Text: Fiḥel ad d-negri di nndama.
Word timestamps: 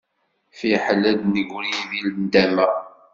Fiḥel 0.57 1.01
ad 1.11 1.15
d-negri 1.19 1.73
di 1.89 1.99
nndama. 2.13 2.67